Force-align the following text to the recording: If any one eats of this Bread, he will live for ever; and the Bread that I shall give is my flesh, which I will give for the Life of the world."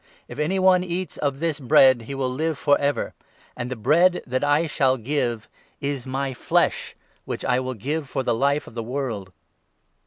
If 0.27 0.39
any 0.39 0.57
one 0.57 0.83
eats 0.83 1.17
of 1.17 1.39
this 1.39 1.59
Bread, 1.59 2.01
he 2.01 2.15
will 2.15 2.27
live 2.31 2.57
for 2.57 2.75
ever; 2.81 3.13
and 3.55 3.69
the 3.69 3.75
Bread 3.75 4.23
that 4.25 4.43
I 4.43 4.65
shall 4.65 4.97
give 4.97 5.47
is 5.79 6.07
my 6.07 6.33
flesh, 6.33 6.95
which 7.25 7.45
I 7.45 7.59
will 7.59 7.75
give 7.75 8.09
for 8.09 8.23
the 8.23 8.33
Life 8.33 8.65
of 8.65 8.73
the 8.73 8.81
world." 8.81 9.31